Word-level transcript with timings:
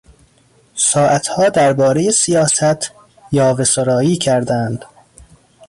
ساعتها 0.75 1.49
دربارهی 1.49 2.11
سیاست، 2.11 2.91
یاوهسرایی 3.31 4.17
کردند. 4.17 4.85